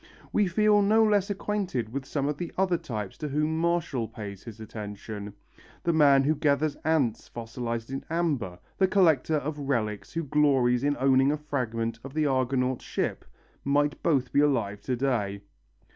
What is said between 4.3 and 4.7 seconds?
his